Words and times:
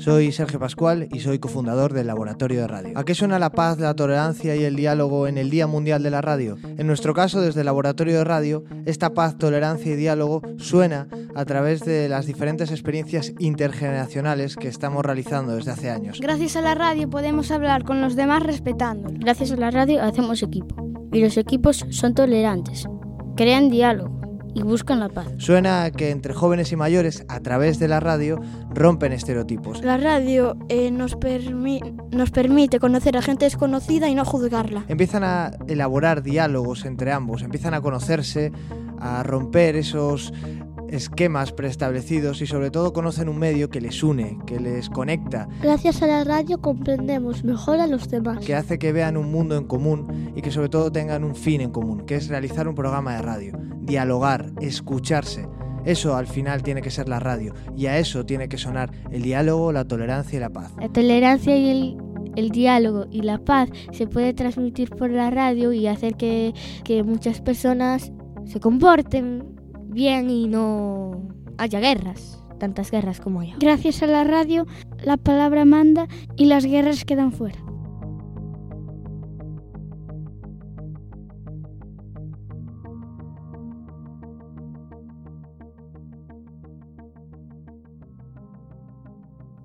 Soy 0.00 0.32
Sergio 0.32 0.58
Pascual 0.58 1.08
y 1.12 1.20
soy 1.20 1.38
cofundador 1.38 1.92
del 1.92 2.06
Laboratorio 2.06 2.62
de 2.62 2.66
Radio. 2.66 2.98
¿A 2.98 3.04
qué 3.04 3.14
suena 3.14 3.38
la 3.38 3.50
paz, 3.50 3.78
la 3.78 3.92
tolerancia 3.92 4.56
y 4.56 4.64
el 4.64 4.74
diálogo 4.74 5.26
en 5.26 5.36
el 5.36 5.50
Día 5.50 5.66
Mundial 5.66 6.02
de 6.02 6.08
la 6.08 6.22
Radio? 6.22 6.56
En 6.78 6.86
nuestro 6.86 7.12
caso, 7.12 7.42
desde 7.42 7.60
el 7.60 7.66
Laboratorio 7.66 8.16
de 8.16 8.24
Radio, 8.24 8.64
esta 8.86 9.12
paz, 9.12 9.36
tolerancia 9.36 9.92
y 9.92 9.96
diálogo 9.96 10.40
suena 10.56 11.06
a 11.34 11.44
través 11.44 11.80
de 11.80 12.08
las 12.08 12.24
diferentes 12.24 12.70
experiencias 12.70 13.34
intergeneracionales 13.38 14.56
que 14.56 14.68
estamos 14.68 15.04
realizando 15.04 15.54
desde 15.54 15.72
hace 15.72 15.90
años. 15.90 16.18
Gracias 16.18 16.56
a 16.56 16.62
la 16.62 16.74
radio 16.74 17.10
podemos 17.10 17.50
hablar 17.50 17.84
con 17.84 18.00
los 18.00 18.16
demás 18.16 18.42
respetándolos. 18.42 19.20
Gracias 19.20 19.52
a 19.52 19.56
la 19.56 19.70
radio 19.70 20.02
hacemos 20.02 20.42
equipo 20.42 20.76
y 21.12 21.20
los 21.20 21.36
equipos 21.36 21.84
son 21.90 22.14
tolerantes, 22.14 22.88
crean 23.36 23.68
diálogo 23.68 24.19
y 24.54 24.62
buscan 24.62 25.00
la 25.00 25.08
paz. 25.08 25.26
Suena 25.38 25.90
que 25.90 26.10
entre 26.10 26.34
jóvenes 26.34 26.72
y 26.72 26.76
mayores, 26.76 27.24
a 27.28 27.40
través 27.40 27.78
de 27.78 27.88
la 27.88 28.00
radio, 28.00 28.40
rompen 28.74 29.12
estereotipos. 29.12 29.82
La 29.82 29.96
radio 29.96 30.56
eh, 30.68 30.90
nos, 30.90 31.16
permi- 31.18 31.94
nos 32.10 32.30
permite 32.30 32.80
conocer 32.80 33.16
a 33.16 33.22
gente 33.22 33.44
desconocida 33.44 34.08
y 34.08 34.14
no 34.14 34.24
juzgarla. 34.24 34.84
Empiezan 34.88 35.24
a 35.24 35.52
elaborar 35.68 36.22
diálogos 36.22 36.84
entre 36.84 37.12
ambos, 37.12 37.42
empiezan 37.42 37.74
a 37.74 37.80
conocerse, 37.80 38.52
a 38.98 39.22
romper 39.22 39.76
esos 39.76 40.32
esquemas 40.90 41.52
preestablecidos 41.52 42.42
y 42.42 42.46
sobre 42.46 42.70
todo 42.70 42.92
conocen 42.92 43.28
un 43.28 43.38
medio 43.38 43.70
que 43.70 43.80
les 43.80 44.02
une, 44.02 44.38
que 44.46 44.60
les 44.60 44.88
conecta, 44.90 45.48
Gracias 45.62 46.02
a 46.02 46.06
la 46.06 46.24
radio 46.24 46.60
comprendemos 46.60 47.44
mejor 47.44 47.80
a 47.80 47.86
los 47.86 48.08
demás. 48.08 48.44
que 48.44 48.54
hace 48.54 48.78
que 48.78 48.92
vean 48.92 49.16
un 49.16 49.30
mundo 49.30 49.56
en 49.56 49.64
común 49.64 50.32
y 50.34 50.42
que 50.42 50.50
sobre 50.50 50.68
todo 50.68 50.90
tengan 50.92 51.24
un 51.24 51.34
fin 51.34 51.60
en 51.60 51.70
común, 51.70 52.00
que 52.06 52.16
es 52.16 52.28
realizar 52.28 52.68
un 52.68 52.74
programa 52.74 53.14
de 53.16 53.22
radio, 53.22 53.58
dialogar, 53.80 54.50
escucharse. 54.60 55.48
Eso 55.84 56.14
al 56.16 56.26
final 56.26 56.62
tiene 56.62 56.82
que 56.82 56.90
ser 56.90 57.08
la 57.08 57.20
radio 57.20 57.54
y 57.76 57.86
a 57.86 57.98
eso 57.98 58.26
tiene 58.26 58.48
que 58.48 58.58
sonar 58.58 58.90
el 59.10 59.22
diálogo, 59.22 59.72
la 59.72 59.84
tolerancia 59.86 60.36
y 60.36 60.40
la 60.40 60.50
paz. 60.50 60.72
La 60.78 60.88
tolerancia 60.90 61.56
y 61.56 61.70
el, 61.70 61.96
el 62.36 62.50
diálogo 62.50 63.06
y 63.10 63.22
la 63.22 63.38
paz 63.38 63.70
se 63.92 64.06
puede 64.06 64.34
transmitir 64.34 64.90
por 64.90 65.10
la 65.10 65.30
radio 65.30 65.72
y 65.72 65.86
hacer 65.86 66.16
que, 66.16 66.52
que 66.84 67.02
muchas 67.02 67.40
personas 67.40 68.12
se 68.44 68.60
comporten 68.60 69.59
bien 69.90 70.30
y 70.30 70.48
no 70.48 71.28
haya 71.58 71.80
guerras, 71.80 72.42
tantas 72.58 72.90
guerras 72.90 73.20
como 73.20 73.40
hay. 73.40 73.48
ahora. 73.48 73.58
Gracias 73.60 74.02
a 74.02 74.06
la 74.06 74.24
radio, 74.24 74.66
la 75.02 75.16
palabra 75.16 75.64
manda 75.64 76.08
y 76.36 76.44
las 76.46 76.64
guerras 76.64 77.04
quedan 77.04 77.32
fuera. 77.32 77.58